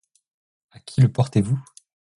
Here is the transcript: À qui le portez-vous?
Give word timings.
À 0.71 0.79
qui 0.79 1.01
le 1.01 1.11
portez-vous? 1.13 1.63